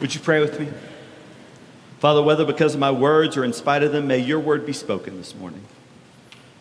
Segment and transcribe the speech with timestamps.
[0.00, 0.68] Would you pray with me?
[2.00, 4.72] Father, whether because of my words or in spite of them, may your word be
[4.72, 5.64] spoken this morning.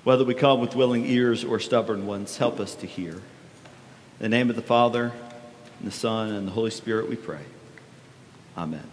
[0.04, 3.14] Whether we come with willing ears or stubborn ones, help us to hear.
[3.14, 3.22] In
[4.20, 5.12] the name of the Father,
[5.80, 7.42] and the Son, and the Holy Spirit, we pray.
[8.58, 8.88] Amen.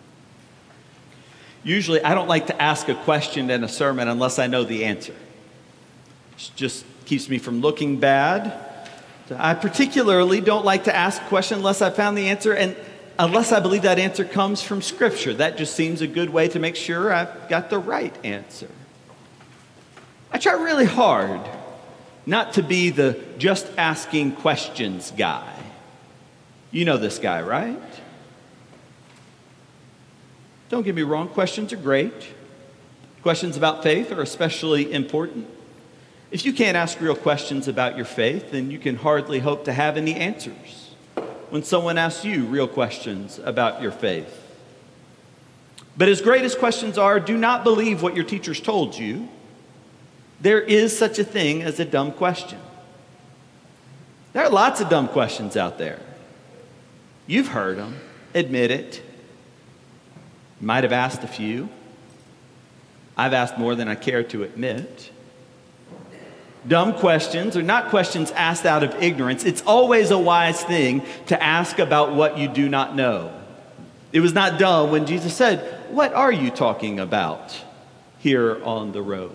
[1.62, 4.86] Usually, I don't like to ask a question in a sermon unless I know the
[4.86, 5.14] answer.
[6.38, 8.66] It just keeps me from looking bad.
[9.36, 12.74] I particularly don't like to ask a question unless I found the answer and
[13.18, 15.34] unless I believe that answer comes from Scripture.
[15.34, 18.68] That just seems a good way to make sure I've got the right answer.
[20.32, 21.40] I try really hard
[22.26, 25.52] not to be the just asking questions guy.
[26.70, 27.80] You know this guy, right?
[30.68, 32.12] Don't get me wrong, questions are great.
[33.22, 35.48] Questions about faith are especially important.
[36.30, 39.72] If you can't ask real questions about your faith, then you can hardly hope to
[39.72, 40.89] have any answers
[41.50, 44.36] when someone asks you real questions about your faith.
[45.96, 49.28] But as great as questions are, do not believe what your teachers told you.
[50.40, 52.58] There is such a thing as a dumb question.
[54.32, 55.98] There are lots of dumb questions out there.
[57.26, 57.96] You've heard them,
[58.34, 59.02] admit it.
[60.60, 61.68] Might have asked a few.
[63.16, 65.10] I've asked more than I care to admit.
[66.66, 69.44] Dumb questions are not questions asked out of ignorance.
[69.44, 73.32] It's always a wise thing to ask about what you do not know.
[74.12, 77.58] It was not dumb when Jesus said, What are you talking about
[78.18, 79.32] here on the road?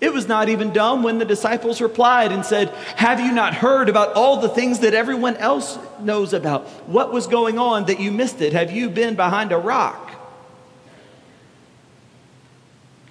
[0.00, 3.88] It was not even dumb when the disciples replied and said, Have you not heard
[3.88, 6.66] about all the things that everyone else knows about?
[6.88, 8.52] What was going on that you missed it?
[8.52, 10.10] Have you been behind a rock?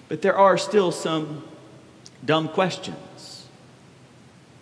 [0.08, 1.44] But there are still some
[2.26, 3.48] dumb questions.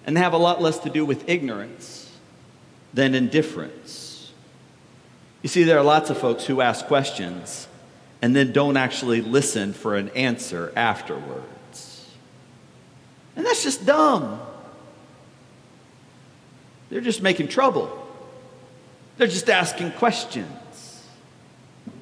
[0.05, 2.11] And they have a lot less to do with ignorance
[2.93, 4.31] than indifference.
[5.41, 7.67] You see, there are lots of folks who ask questions
[8.21, 12.09] and then don't actually listen for an answer afterwards.
[13.35, 14.41] And that's just dumb.
[16.89, 18.07] They're just making trouble.
[19.17, 21.05] They're just asking questions.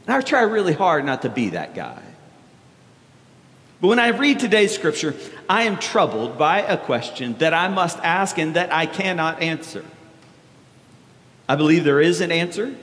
[0.06, 2.02] And I try really hard not to be that guy.
[3.86, 5.14] But when I read today's scripture,
[5.48, 9.86] I am troubled by a question that I must ask and that I cannot answer.
[11.48, 12.74] I believe there is an answer,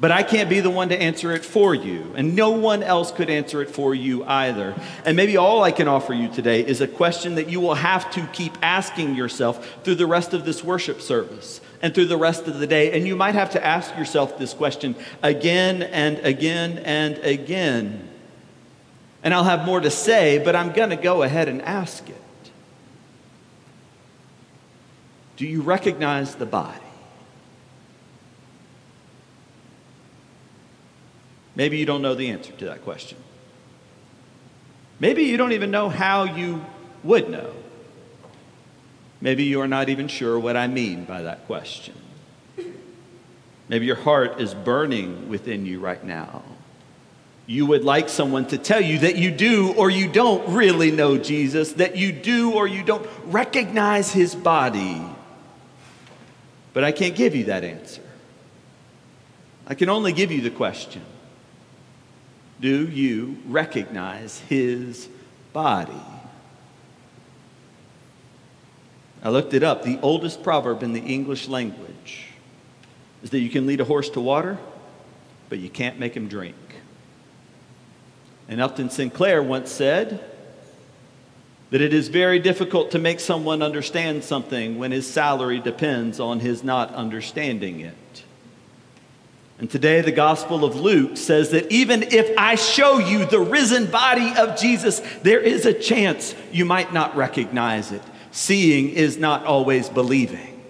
[0.00, 2.14] but I can't be the one to answer it for you.
[2.16, 4.74] And no one else could answer it for you either.
[5.04, 8.10] And maybe all I can offer you today is a question that you will have
[8.12, 12.48] to keep asking yourself through the rest of this worship service and through the rest
[12.48, 12.96] of the day.
[12.96, 18.08] And you might have to ask yourself this question again and again and again.
[19.22, 22.16] And I'll have more to say, but I'm going to go ahead and ask it.
[25.36, 26.78] Do you recognize the body?
[31.54, 33.18] Maybe you don't know the answer to that question.
[34.98, 36.64] Maybe you don't even know how you
[37.02, 37.52] would know.
[39.20, 41.94] Maybe you are not even sure what I mean by that question.
[43.68, 46.42] Maybe your heart is burning within you right now
[47.46, 51.18] you would like someone to tell you that you do or you don't really know
[51.18, 55.02] Jesus, that you do or you don't recognize his body.
[56.72, 58.02] But I can't give you that answer.
[59.66, 61.02] I can only give you the question
[62.60, 65.08] Do you recognize his
[65.52, 65.92] body?
[69.22, 69.84] I looked it up.
[69.84, 72.26] The oldest proverb in the English language
[73.22, 74.58] is that you can lead a horse to water,
[75.48, 76.56] but you can't make him drink.
[78.48, 80.22] And Upton Sinclair once said
[81.70, 86.40] that it is very difficult to make someone understand something when his salary depends on
[86.40, 88.24] his not understanding it.
[89.58, 93.86] And today, the Gospel of Luke says that even if I show you the risen
[93.86, 98.02] body of Jesus, there is a chance you might not recognize it.
[98.32, 100.60] Seeing is not always believing.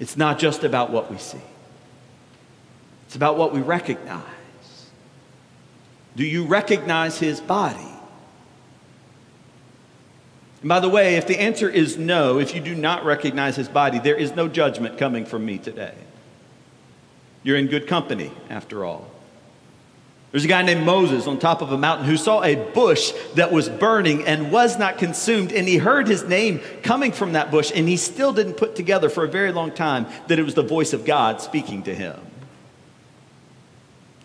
[0.00, 1.40] It's not just about what we see,
[3.06, 4.31] it's about what we recognize.
[6.16, 7.88] Do you recognize his body?
[10.60, 13.68] And by the way, if the answer is no, if you do not recognize his
[13.68, 15.94] body, there is no judgment coming from me today.
[17.42, 19.10] You're in good company, after all.
[20.30, 23.52] There's a guy named Moses on top of a mountain who saw a bush that
[23.52, 27.72] was burning and was not consumed, and he heard his name coming from that bush,
[27.74, 30.62] and he still didn't put together for a very long time that it was the
[30.62, 32.18] voice of God speaking to him.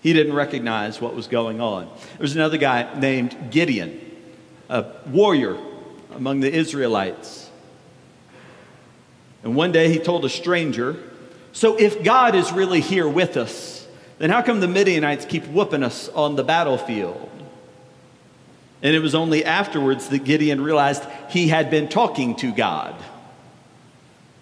[0.01, 1.85] He didn't recognize what was going on.
[1.85, 3.99] There was another guy named Gideon,
[4.69, 5.57] a warrior
[6.15, 7.49] among the Israelites.
[9.43, 10.97] And one day he told a stranger,
[11.51, 15.83] So if God is really here with us, then how come the Midianites keep whooping
[15.83, 17.29] us on the battlefield?
[18.81, 22.95] And it was only afterwards that Gideon realized he had been talking to God.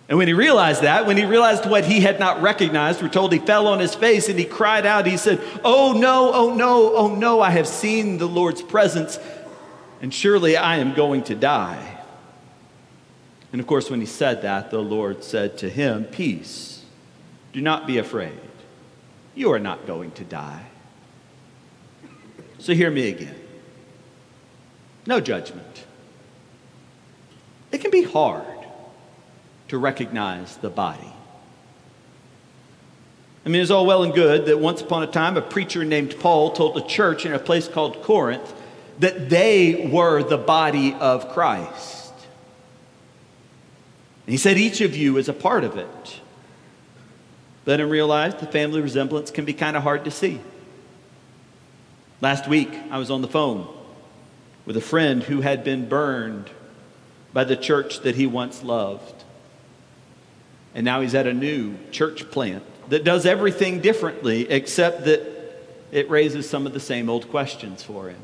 [0.07, 3.33] And when he realized that, when he realized what he had not recognized, we're told
[3.33, 5.07] he fell on his face and he cried out.
[5.07, 9.19] He said, Oh no, oh no, oh no, I have seen the Lord's presence,
[10.01, 12.03] and surely I am going to die.
[13.51, 16.83] And of course, when he said that, the Lord said to him, Peace,
[17.51, 18.39] do not be afraid.
[19.33, 20.65] You are not going to die.
[22.59, 23.35] So hear me again.
[25.07, 25.85] No judgment.
[27.71, 28.54] It can be hard
[29.75, 31.11] to recognize the body.
[33.45, 36.17] I mean, it's all well and good that once upon a time a preacher named
[36.17, 38.53] Paul told a church in a place called Corinth
[38.99, 42.13] that they were the body of Christ.
[44.25, 46.21] And he said each of you is a part of it.
[47.65, 50.39] But in real life, the family resemblance can be kind of hard to see.
[52.21, 53.67] Last week, I was on the phone
[54.65, 56.49] with a friend who had been burned
[57.33, 59.24] by the church that he once loved.
[60.75, 65.21] And now he's at a new church plant that does everything differently, except that
[65.91, 68.19] it raises some of the same old questions for him.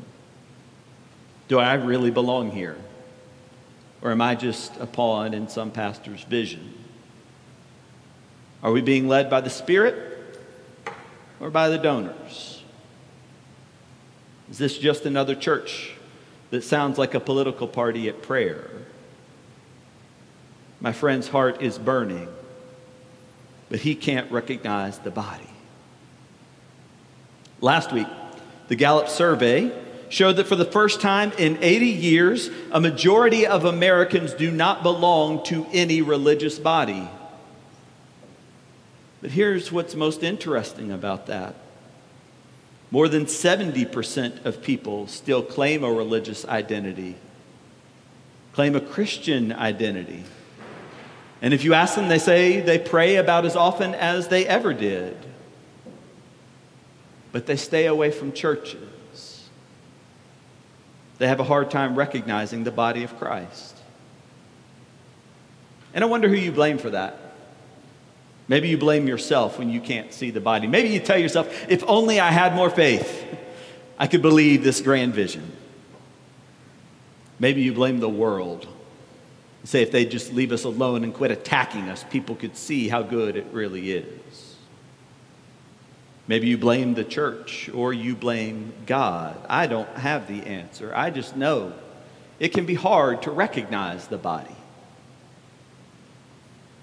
[1.48, 2.76] Do I really belong here?
[4.02, 6.74] Or am I just a pawn in some pastor's vision?
[8.62, 10.38] Are we being led by the Spirit
[11.40, 12.62] or by the donors?
[14.50, 15.92] Is this just another church
[16.50, 18.70] that sounds like a political party at prayer?
[20.80, 22.28] My friend's heart is burning,
[23.72, 25.48] but he can't recognize the body.
[27.62, 28.06] Last week,
[28.68, 29.72] the Gallup survey
[30.10, 34.82] showed that for the first time in 80 years, a majority of Americans do not
[34.82, 37.08] belong to any religious body.
[39.22, 41.54] But here's what's most interesting about that
[42.90, 47.16] more than 70% of people still claim a religious identity,
[48.52, 50.24] claim a Christian identity.
[51.42, 54.72] And if you ask them, they say they pray about as often as they ever
[54.72, 55.16] did.
[57.32, 59.48] But they stay away from churches.
[61.18, 63.76] They have a hard time recognizing the body of Christ.
[65.92, 67.18] And I wonder who you blame for that.
[68.46, 70.66] Maybe you blame yourself when you can't see the body.
[70.66, 73.24] Maybe you tell yourself, if only I had more faith,
[73.98, 75.50] I could believe this grand vision.
[77.38, 78.68] Maybe you blame the world.
[79.64, 83.02] Say if they just leave us alone and quit attacking us, people could see how
[83.02, 84.56] good it really is.
[86.26, 89.36] Maybe you blame the church or you blame God.
[89.48, 90.92] I don't have the answer.
[90.94, 91.72] I just know
[92.40, 94.56] it can be hard to recognize the body.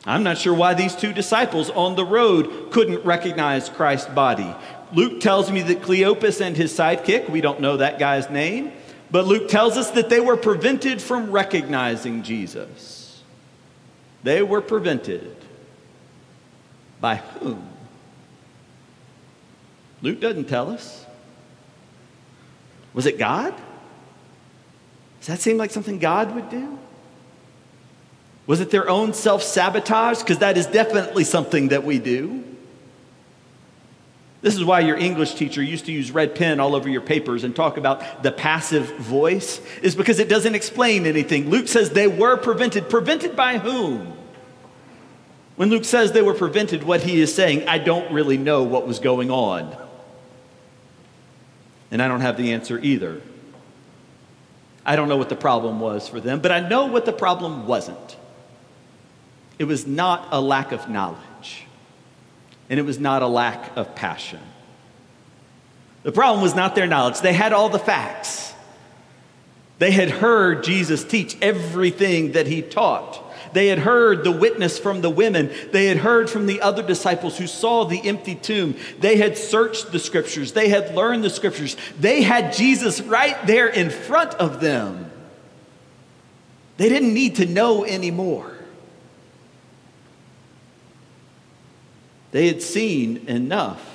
[0.05, 4.55] I'm not sure why these two disciples on the road couldn't recognize Christ's body.
[4.93, 8.71] Luke tells me that Cleopas and his sidekick, we don't know that guy's name,
[9.11, 13.23] but Luke tells us that they were prevented from recognizing Jesus.
[14.23, 15.35] They were prevented.
[17.01, 17.67] By whom?
[20.01, 21.05] Luke doesn't tell us.
[22.93, 23.53] Was it God?
[25.19, 26.77] Does that seem like something God would do?
[28.47, 30.19] Was it their own self sabotage?
[30.19, 32.43] Because that is definitely something that we do.
[34.41, 37.43] This is why your English teacher used to use red pen all over your papers
[37.43, 41.49] and talk about the passive voice, is because it doesn't explain anything.
[41.49, 42.89] Luke says they were prevented.
[42.89, 44.13] Prevented by whom?
[45.57, 48.87] When Luke says they were prevented, what he is saying, I don't really know what
[48.87, 49.75] was going on.
[51.91, 53.21] And I don't have the answer either.
[54.85, 57.67] I don't know what the problem was for them, but I know what the problem
[57.67, 58.15] wasn't.
[59.57, 61.19] It was not a lack of knowledge,
[62.69, 64.39] and it was not a lack of passion.
[66.03, 68.53] The problem was not their knowledge, they had all the facts.
[69.79, 73.23] They had heard Jesus teach everything that he taught.
[73.53, 75.51] They had heard the witness from the women.
[75.71, 78.75] They had heard from the other disciples who saw the empty tomb.
[78.99, 80.51] They had searched the scriptures.
[80.51, 81.77] They had learned the scriptures.
[81.97, 85.09] They had Jesus right there in front of them.
[86.77, 88.58] They didn't need to know anymore.
[92.31, 93.85] They had seen enough.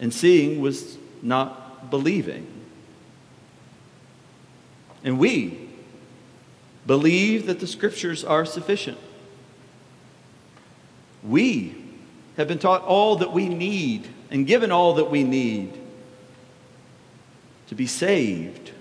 [0.00, 2.46] And seeing was not believing.
[5.02, 5.68] And we,
[6.86, 8.98] believe that the scriptures are sufficient.
[11.22, 11.74] We
[12.36, 15.72] have been taught all that we need and given all that we need
[17.68, 18.72] to be saved.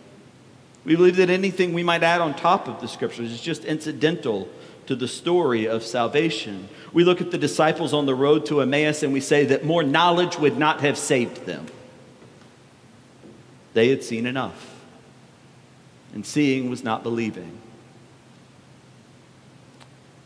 [0.84, 4.50] We believe that anything we might add on top of the scriptures is just incidental
[4.88, 6.68] to the story of salvation.
[6.92, 9.84] We look at the disciples on the road to Emmaus and we say that more
[9.84, 11.68] knowledge would not have saved them.
[13.74, 14.76] They had seen enough,
[16.14, 17.60] and seeing was not believing.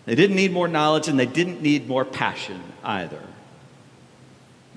[0.06, 3.22] They didn't need more knowledge and they didn't need more passion either.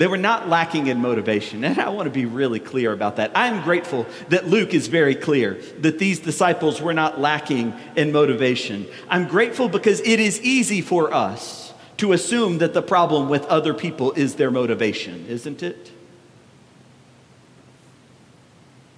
[0.00, 1.62] They were not lacking in motivation.
[1.62, 3.32] And I want to be really clear about that.
[3.34, 8.86] I'm grateful that Luke is very clear that these disciples were not lacking in motivation.
[9.10, 13.74] I'm grateful because it is easy for us to assume that the problem with other
[13.74, 15.92] people is their motivation, isn't it?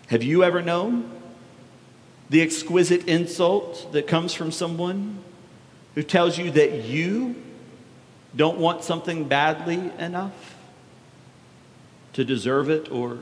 [0.07, 1.11] Have you ever known
[2.31, 5.19] the exquisite insult that comes from someone
[5.97, 7.35] who tells you that you
[8.37, 10.52] don't want something badly enough?
[12.13, 13.19] To deserve it or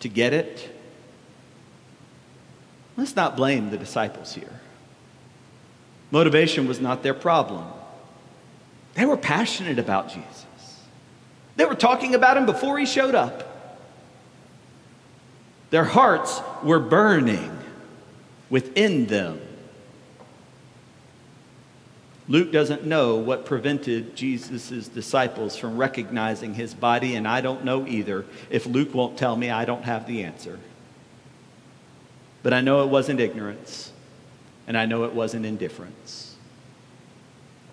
[0.00, 0.76] to get it.
[2.96, 4.60] Let's not blame the disciples here.
[6.10, 7.64] Motivation was not their problem.
[8.94, 10.46] They were passionate about Jesus.
[11.56, 13.78] They were talking about him before he showed up.
[15.70, 17.56] Their hearts were burning
[18.48, 19.40] within them
[22.30, 27.84] Luke doesn't know what prevented Jesus' disciples from recognizing his body, and I don't know
[27.88, 28.24] either.
[28.50, 30.60] If Luke won't tell me, I don't have the answer.
[32.44, 33.90] But I know it wasn't ignorance,
[34.68, 36.36] and I know it wasn't indifference.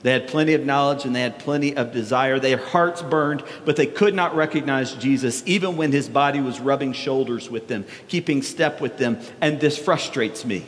[0.02, 2.40] They had plenty of knowledge and they had plenty of desire.
[2.40, 6.94] Their hearts burned, but they could not recognize Jesus, even when his body was rubbing
[6.94, 9.20] shoulders with them, keeping step with them.
[9.40, 10.66] And this frustrates me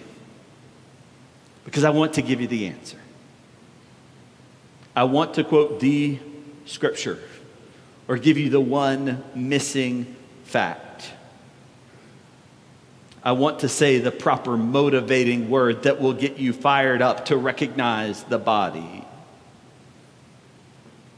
[1.65, 2.98] because I want to give you the answer.
[4.95, 6.19] I want to quote the
[6.65, 7.19] scripture
[8.07, 11.11] or give you the one missing fact.
[13.23, 17.37] I want to say the proper motivating word that will get you fired up to
[17.37, 19.05] recognize the body.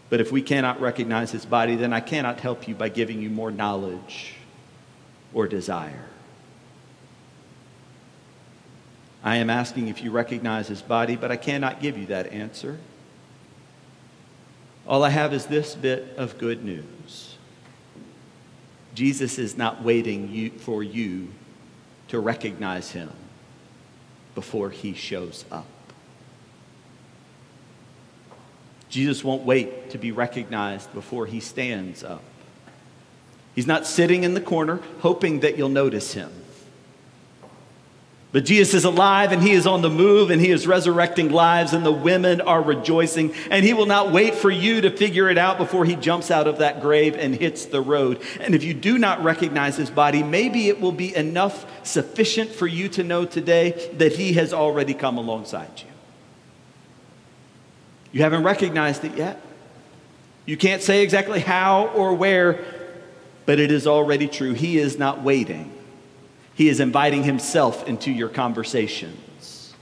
[0.09, 3.29] But if we cannot recognize his body, then I cannot help you by giving you
[3.29, 4.33] more knowledge
[5.33, 6.05] or desire.
[9.23, 12.79] I am asking if you recognize his body, but I cannot give you that answer.
[14.87, 17.35] All I have is this bit of good news
[18.93, 21.29] Jesus is not waiting you, for you
[22.09, 23.09] to recognize him
[24.35, 25.65] before he shows up.
[28.89, 32.21] Jesus won't wait to be recognized before he stands up.
[33.55, 36.31] He's not sitting in the corner hoping that you'll notice him.
[38.31, 41.73] But Jesus is alive and he is on the move and he is resurrecting lives
[41.73, 43.33] and the women are rejoicing.
[43.49, 46.47] And he will not wait for you to figure it out before he jumps out
[46.47, 48.21] of that grave and hits the road.
[48.39, 52.67] And if you do not recognize his body, maybe it will be enough sufficient for
[52.67, 55.91] you to know today that he has already come alongside you.
[58.13, 59.41] You haven't recognized it yet.
[60.45, 62.63] You can't say exactly how or where,
[63.45, 64.53] but it is already true.
[64.53, 65.71] He is not waiting.
[66.61, 69.73] He is inviting himself into your conversations.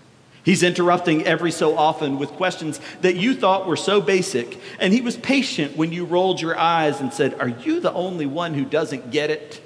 [0.45, 5.01] He's interrupting every so often with questions that you thought were so basic, and he
[5.01, 8.63] was patient when you rolled your eyes and said, Are you the only one who
[8.63, 9.62] doesn't get it?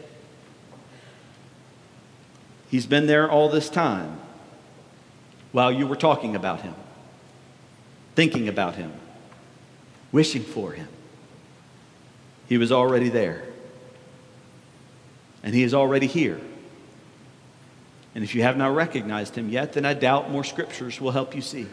[2.72, 4.18] He's been there all this time
[5.52, 6.74] while you were talking about him,
[8.16, 8.92] thinking about him,
[10.12, 10.88] wishing for him.
[12.50, 13.44] He was already there,
[15.44, 16.42] and he is already here.
[18.16, 21.36] And if you have not recognized him yet, then I doubt more scriptures will help
[21.36, 21.68] you see.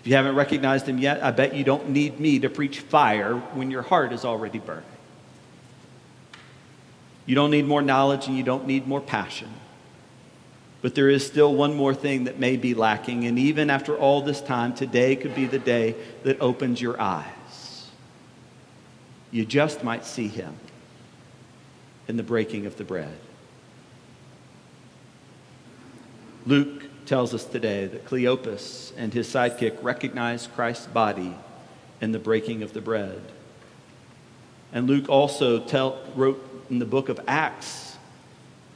[0.00, 3.36] If you haven't recognized him yet, I bet you don't need me to preach fire
[3.36, 4.84] when your heart is already burning.
[7.24, 9.48] You don't need more knowledge and you don't need more passion.
[10.82, 13.24] But there is still one more thing that may be lacking.
[13.24, 17.88] And even after all this time, today could be the day that opens your eyes.
[19.30, 20.54] You just might see him
[22.06, 23.16] in the breaking of the bread.
[26.46, 31.34] Luke tells us today that Cleopas and his sidekick recognized Christ's body
[32.00, 33.20] in the breaking of the bread.
[34.72, 37.96] And Luke also tell, wrote in the book of Acts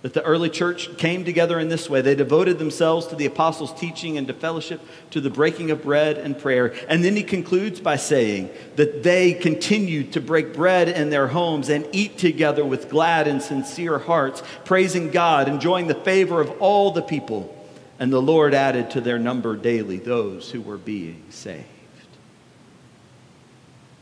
[0.02, 2.00] that the early church came together in this way.
[2.00, 6.18] They devoted themselves to the apostles' teaching and to fellowship, to the breaking of bread
[6.18, 6.72] and prayer.
[6.88, 11.68] And then he concludes by saying that they continued to break bread in their homes
[11.68, 16.92] and eat together with glad and sincere hearts, praising God, enjoying the favor of all
[16.92, 17.54] the people.
[17.98, 21.66] And the Lord added to their number daily those who were being saved.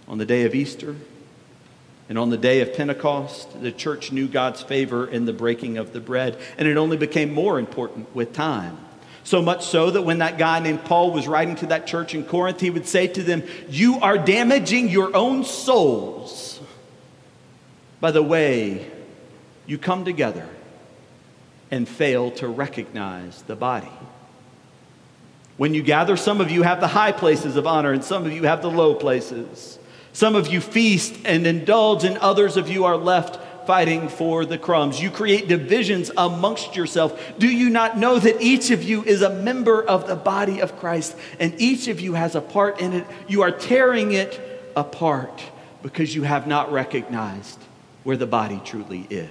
[0.07, 0.95] On the day of Easter
[2.09, 5.93] and on the day of Pentecost, the church knew God's favor in the breaking of
[5.93, 8.79] the bread, and it only became more important with time.
[9.25, 12.25] So much so that when that guy named Paul was writing to that church in
[12.25, 16.61] Corinth, he would say to them, You are damaging your own souls
[18.01, 18.89] by the way
[19.67, 20.49] you come together
[21.71, 23.91] and fail to recognize the body.
[25.57, 28.33] When you gather, some of you have the high places of honor and some of
[28.33, 29.79] you have the low places.
[30.13, 34.57] Some of you feast and indulge, and others of you are left fighting for the
[34.57, 35.01] crumbs.
[35.01, 37.21] You create divisions amongst yourself.
[37.39, 40.79] Do you not know that each of you is a member of the body of
[40.79, 43.07] Christ and each of you has a part in it?
[43.29, 44.41] You are tearing it
[44.77, 45.43] apart
[45.83, 47.59] because you have not recognized
[48.05, 49.29] where the body truly is.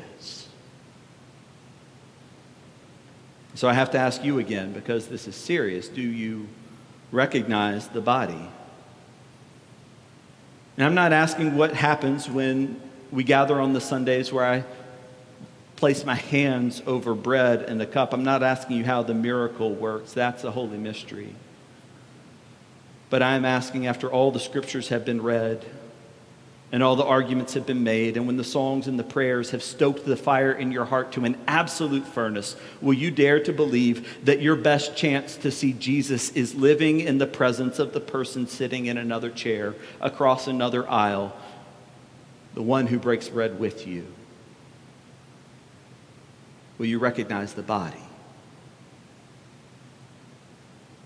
[3.55, 5.87] So I have to ask you again because this is serious.
[5.87, 6.47] Do you
[7.11, 8.49] recognize the body?
[10.77, 12.81] And I'm not asking what happens when
[13.11, 14.65] we gather on the Sundays where I
[15.77, 18.13] place my hands over bread and the cup.
[18.13, 21.33] I'm not asking you how the miracle works, that's a holy mystery.
[23.09, 25.63] But I'm asking, after all the scriptures have been read
[26.75, 29.63] and all the arguments have been made, and when the songs and the prayers have
[29.63, 34.25] stoked the fire in your heart to an absolute furnace, will you dare to believe
[34.25, 38.45] that your best chance to see Jesus is living in the presence of the person
[38.45, 41.33] sitting in another chair across another aisle?
[42.55, 44.05] the one who breaks bread with you,
[46.77, 48.03] will you recognize the body?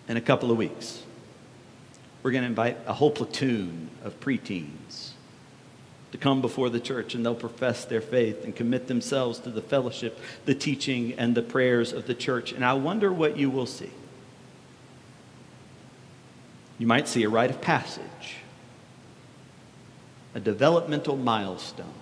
[0.07, 1.03] In a couple of weeks,
[2.23, 5.11] we're going to invite a whole platoon of preteens
[6.11, 9.61] to come before the church and they'll profess their faith and commit themselves to the
[9.61, 12.51] fellowship, the teaching, and the prayers of the church.
[12.51, 13.91] And I wonder what you will see.
[16.77, 18.37] You might see a rite of passage
[20.35, 21.93] a developmental milestone.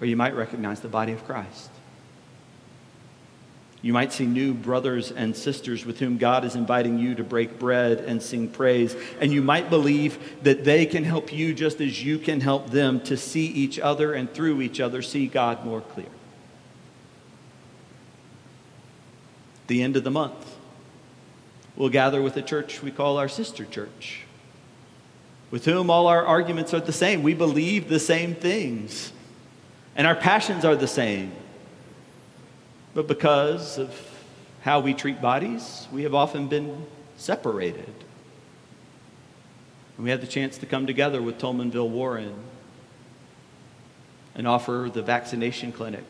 [0.00, 1.70] Or you might recognize the body of Christ.
[3.82, 7.58] You might see new brothers and sisters with whom God is inviting you to break
[7.58, 8.94] bread and sing praise.
[9.20, 13.00] And you might believe that they can help you just as you can help them
[13.02, 16.06] to see each other and through each other see God more clear.
[19.66, 20.56] The end of the month,
[21.74, 24.26] we'll gather with a church we call our sister church
[25.50, 27.22] with whom all our arguments are the same.
[27.22, 29.12] We believe the same things,
[29.94, 31.30] and our passions are the same.
[32.94, 33.94] But because of
[34.62, 37.94] how we treat bodies, we have often been separated.
[39.96, 42.34] And we had the chance to come together with Tolmanville Warren
[44.34, 46.04] and offer the vaccination clinic,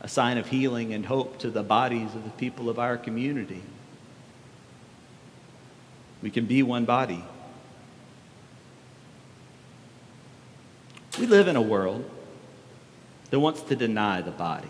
[0.00, 3.62] a sign of healing and hope to the bodies of the people of our community.
[6.22, 7.22] We can be one body.
[11.18, 12.10] We live in a world
[13.30, 14.68] that wants to deny the body.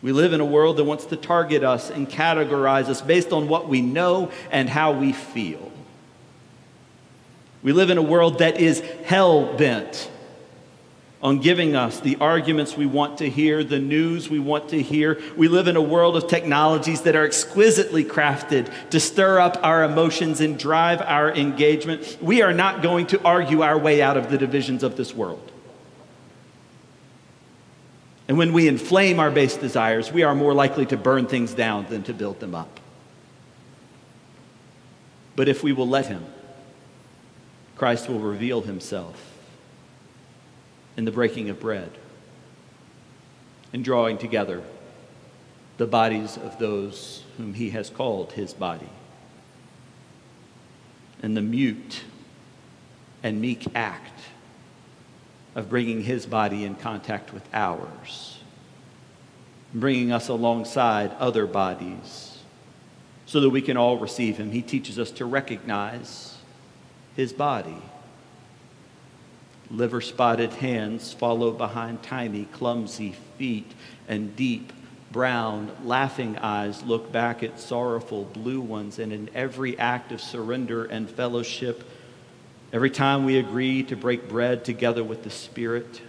[0.00, 3.48] We live in a world that wants to target us and categorize us based on
[3.48, 5.72] what we know and how we feel.
[7.62, 10.08] We live in a world that is hell bent
[11.20, 15.20] on giving us the arguments we want to hear, the news we want to hear.
[15.36, 19.82] We live in a world of technologies that are exquisitely crafted to stir up our
[19.82, 22.18] emotions and drive our engagement.
[22.22, 25.50] We are not going to argue our way out of the divisions of this world.
[28.28, 31.86] And when we inflame our base desires, we are more likely to burn things down
[31.88, 32.78] than to build them up.
[35.34, 36.24] But if we will let Him,
[37.76, 39.34] Christ will reveal Himself
[40.96, 41.90] in the breaking of bread
[43.72, 44.62] and drawing together
[45.76, 48.88] the bodies of those whom he has called his body.
[51.22, 52.02] And the mute
[53.22, 54.17] and meek act
[55.58, 58.38] of bringing his body in contact with ours,
[59.74, 62.38] bringing us alongside other bodies
[63.26, 64.52] so that we can all receive him.
[64.52, 66.36] He teaches us to recognize
[67.14, 67.82] his body
[69.70, 73.70] Liver spotted hands follow behind tiny, clumsy feet,
[74.08, 74.72] and deep,
[75.12, 78.98] brown, laughing eyes look back at sorrowful blue ones.
[78.98, 81.84] And in every act of surrender and fellowship,
[82.72, 86.02] every time we agree to break bread together with the Spirit,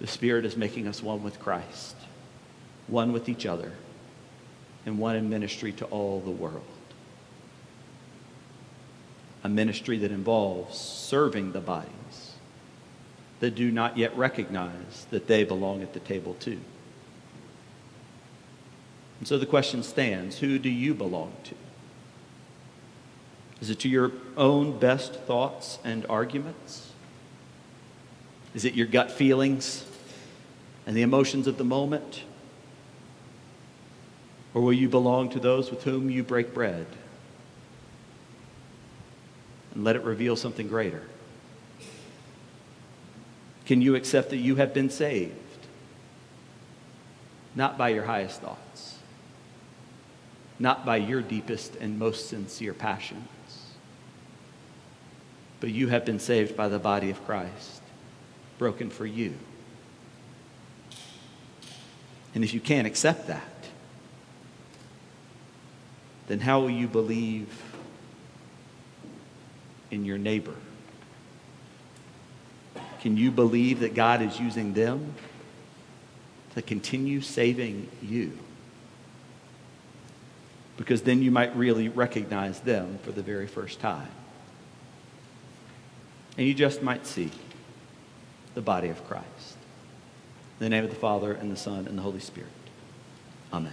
[0.00, 1.96] the Spirit is making us one with Christ,
[2.86, 3.72] one with each other,
[4.86, 6.62] and one in ministry to all the world.
[9.42, 11.90] A ministry that involves serving the bodies
[13.40, 16.58] that do not yet recognize that they belong at the table too.
[19.18, 21.54] And so the question stands who do you belong to?
[23.60, 26.92] Is it to your own best thoughts and arguments?
[28.54, 29.84] Is it your gut feelings
[30.86, 32.22] and the emotions of the moment?
[34.52, 36.86] Or will you belong to those with whom you break bread?
[39.74, 41.02] And let it reveal something greater.
[43.66, 45.34] Can you accept that you have been saved?
[47.56, 48.98] Not by your highest thoughts,
[50.58, 53.28] not by your deepest and most sincere passions,
[55.64, 57.80] but you have been saved by the body of Christ,
[58.58, 59.32] broken for you.
[62.34, 63.70] And if you can't accept that,
[66.26, 67.48] then how will you believe
[69.90, 70.54] in your neighbor?
[73.00, 75.14] Can you believe that God is using them
[76.54, 78.36] to continue saving you?
[80.76, 84.10] Because then you might really recognize them for the very first time.
[86.36, 87.30] And you just might see
[88.54, 89.56] the body of Christ.
[90.58, 92.50] In the name of the Father, and the Son, and the Holy Spirit.
[93.52, 93.72] Amen.